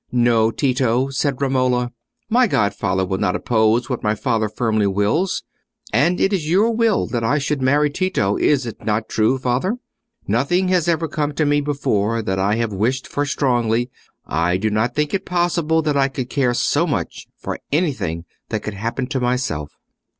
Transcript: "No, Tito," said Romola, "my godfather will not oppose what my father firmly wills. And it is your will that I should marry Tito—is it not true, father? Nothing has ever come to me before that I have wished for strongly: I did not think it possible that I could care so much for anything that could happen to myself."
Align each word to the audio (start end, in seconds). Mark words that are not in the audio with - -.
"No, 0.11 0.49
Tito," 0.49 1.09
said 1.09 1.39
Romola, 1.43 1.91
"my 2.27 2.47
godfather 2.47 3.05
will 3.05 3.19
not 3.19 3.35
oppose 3.35 3.87
what 3.87 4.01
my 4.01 4.15
father 4.15 4.49
firmly 4.49 4.87
wills. 4.87 5.43
And 5.93 6.19
it 6.19 6.33
is 6.33 6.49
your 6.49 6.71
will 6.71 7.05
that 7.05 7.23
I 7.23 7.37
should 7.37 7.61
marry 7.61 7.91
Tito—is 7.91 8.65
it 8.65 8.83
not 8.83 9.07
true, 9.09 9.37
father? 9.37 9.77
Nothing 10.27 10.69
has 10.69 10.87
ever 10.87 11.07
come 11.07 11.33
to 11.35 11.45
me 11.45 11.61
before 11.61 12.23
that 12.23 12.39
I 12.39 12.55
have 12.55 12.73
wished 12.73 13.07
for 13.07 13.27
strongly: 13.27 13.91
I 14.25 14.57
did 14.57 14.73
not 14.73 14.95
think 14.95 15.13
it 15.13 15.23
possible 15.23 15.83
that 15.83 15.95
I 15.95 16.07
could 16.07 16.31
care 16.31 16.55
so 16.55 16.87
much 16.87 17.27
for 17.37 17.59
anything 17.71 18.25
that 18.49 18.63
could 18.63 18.73
happen 18.73 19.05
to 19.05 19.19
myself." 19.19 19.77